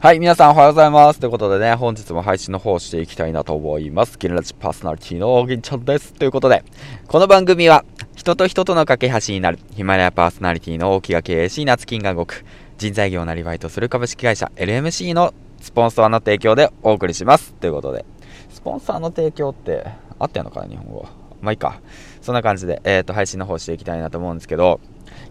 [0.00, 1.18] はい、皆さんおはようございます。
[1.18, 4.16] ということでね、本日も配信の方をしていきたいなと思います。
[4.16, 6.14] ギンラジパーソナリティの銀ちゃんです。
[6.14, 6.62] ということで、
[7.08, 12.44] この番組は、人と人との架け橋になる、ヒマラヤパーソナリティの大木が経営し、夏金が動く、
[12.76, 17.52] 人材業をなりわいとする株式会社 LMC のスポンサーの提供でお送りします。
[17.54, 18.04] ということで、
[18.50, 19.84] スポンサーの提供って
[20.20, 21.08] あってんのかな、日本語。
[21.40, 21.80] まあいいか。
[22.22, 24.78] そんな感じで、えっ、ー、と、配信の方していきたいなと思うんですけど、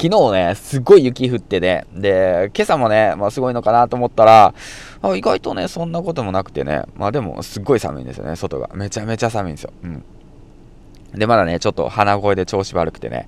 [0.00, 4.54] 昨日ね、すごい雪降ってね、で、今朝もね、まあすごいのかなと思ったら、
[5.02, 8.70] あ意外とね、そんなこともなくてね、まあでも、すっごい寒いんですよね、外が。
[8.74, 9.72] めちゃめちゃ寒いんですよ。
[9.82, 10.04] うん。
[11.16, 13.26] で、まだね、ちょっと鼻声で調子悪くてね。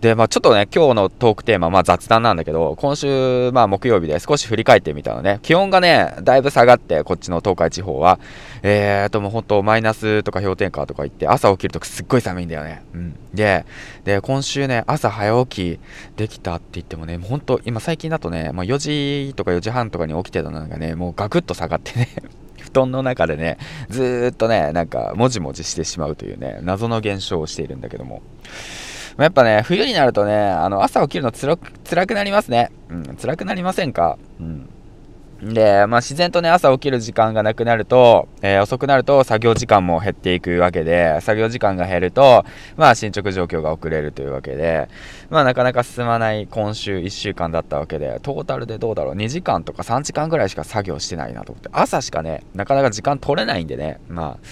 [0.00, 8.18] で、まあちょっとね、今日のトークテーマ、まあ雑談なんだけど、今週、まあ木曜日で少し振り返ってみたのね、気温がね、だいぶ下がって、こっちの東海地方は、
[8.62, 12.82] えーと、もう本当マイナスとか氷点下とか言って、朝起きるとすっごい寒いんだよね。
[12.94, 13.16] うん。
[13.34, 13.64] で、
[14.04, 22.08] で、今週ね、朝早起きできたって言ってもね、本当今最近だとね、まあ4時とか4時半とかに起きてたのがね、もうガクッと下がってね
[22.72, 23.58] 布団の中でね、
[23.90, 28.22] ずっとね、なんか、もじもじしてしまうというね、謎の現象をしているんだけども。
[29.18, 32.72] やっぱね、冬になるとね、あの、朝起きるのつらくなりますね。
[32.88, 34.16] うん、辛くなりませんか？
[34.40, 34.70] うん。
[35.42, 42.44] で、まあ、自然とね、朝起きる時間がなくなると、えー、遅くなると作業時間も減っていくわけで、作業時間が減ると、
[42.76, 44.88] まあ、進捗状況が遅れるというわけで、
[45.30, 54.46] まあ、なかなか進まない今週1週間だったわけで、トータルでどうだろう、2時間とか3時間ぐらいしか作業してないなと思って、朝しかね、なかなか時間取れないんでね、まあ、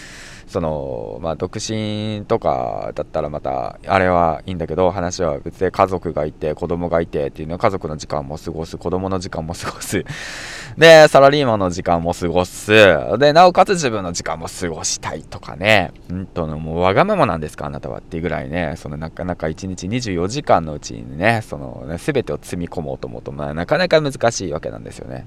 [0.50, 10.04] その、まあ、独身とかだったらまた、あれはいいんだけど、話は別で家族がいて、子供がいてっていうのは家族の時間も過ごす、子供の時間も過ごす。
[10.76, 12.72] で、サラリーマンの時間も過ごす。
[13.18, 15.92] で、なおかつ自分の時間も過ごしたいとかね。
[16.10, 25.26] うんと、もうわがままなんですか、あなたはっていうぐらいね、そのなかなか1日24時間のうちにね、そのね、全てを積み込もうと思うと、まあ、なかなか難しいわけなんですよね。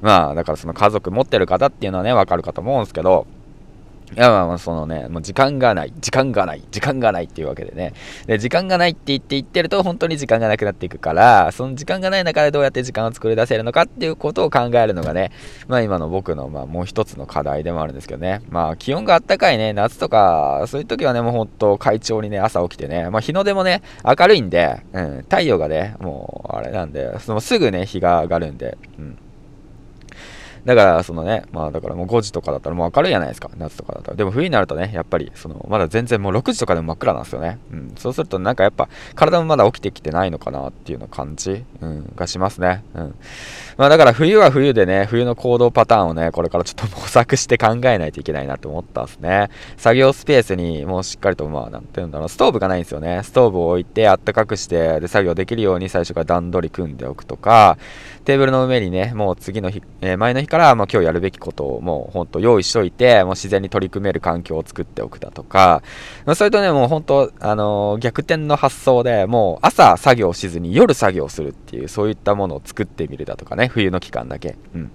[0.00, 3.28] まあ、だからその家族持ってる方っていうのはね、わかるかと思うんですけど、
[4.16, 7.94] いや、まあ、そのね、もう時間がない、時間がない、時間がないっていうわけでね。
[8.26, 15.32] で、時間がないって言って言ってると、本当に時間がなくなっていくから、その時間がない中でどうやって時間を作り出せるのかっていうことを考えるのがね、
[15.66, 18.40] まあ今の僕の、まあもう一つの課題でもあるんですけどね。
[18.50, 29.18] まあ気温があったかいね、夏とか、そういう時はね、もう本当快調にね、朝起きてね、まあ日の出もね、明るいんで、うん、太陽がね、もう、あれなんで、そのすぐね、日が上がるんで、うん。
[30.64, 33.50] だから、そのね、まあだからもう5時とかだったらもう明るいじゃないですか。
[33.56, 34.16] 夏とかだったら。
[34.16, 37.58] でも冬になるとね、やっぱり、その、まだ全然もう6時とかでも真っ暗なんですよね。
[37.70, 37.94] うん。
[37.96, 42.84] そうするとなんかやっぱ、体もまだ起きてきてないのかなっていうの感じ、うん、がしますね。
[42.94, 43.14] うん。
[43.76, 49.50] まあだから冬は冬でね、冬の行動パターンをね、これからちょっと模索して考えないといけないなと思ったんですね。
[49.76, 53.20] 作業スペースにもうしっかりと、まあ、なんて言うんだろう、ストーブがないんですよね。
[53.22, 57.76] ストーブを置いて、あったかくして、で、作業できるように最初から段取り組んでおくとか、
[58.24, 65.82] テーブルの上にね、もう次の日、えー、前の日から、まあ今日やるべきことをもうほんと用意しといて、もう自然に取り組める環境を作っておくだとか、
[66.26, 74.56] まあ、それとね、もう本当あのー、逆転の発想で、もう朝作業しずに夜作業するっていう、そういったものを作ってみるだとかね、冬の期間だけ。
[74.76, 74.92] うん。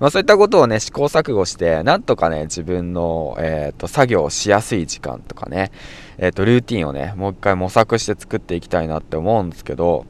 [0.00, 5.70] まあそういったことをね、試行錯誤して、なんとかね、自分の、えっ、ー、と、作業しやすい時間とかね、
[6.16, 10.06] えっ、と、ルーティンをね、もう一回模索して作っていきたいなって思うんですけど、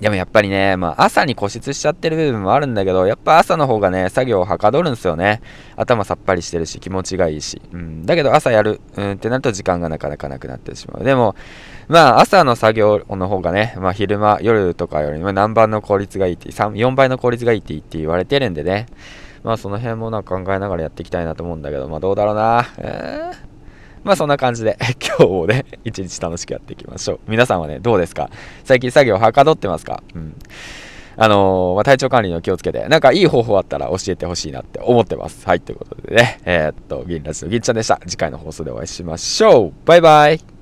[0.00, 5.40] でもやっぱりね、まあ朝に固執しちゃってる部分もあるんだけど、やっぱ朝の方がね、作業をはかどるんですよね。
[5.74, 7.62] 頭さっぱりしてるし、気持ちがいいし。
[7.72, 8.04] うん。
[8.04, 11.04] だけど朝やる、うんってなると時間がなかなかなくなってしまう。
[11.04, 11.34] でも、
[11.88, 18.86] まあ朝の作業の方がね、まあ昼間、夜とかよりも何番の効率がいいって、4倍の効率がいいって言われてるんでね。
[19.44, 22.66] まあその辺もなんか考えながらやっていきたいなと思うんだけど、まあどうだろうな。
[22.78, 23.55] えー
[24.06, 27.20] まあそんな感じで、 今日をね、一日楽しくやっていきましょう。
[27.28, 28.30] 皆さんはね、どうですか？
[28.64, 30.02] 最近作業はかどってますか？
[30.14, 30.34] うん。
[31.18, 35.46] あのー、まあ、体調管理の気をつけて、なんかいい方法あったら教えてほしいなって思ってます。
[35.46, 37.98] はい、ということでね、えー、っと、銀ラジの銀ちゃんでした。
[38.06, 39.72] 次回の放送でお会いしましょう。
[39.86, 40.55] バイバイ。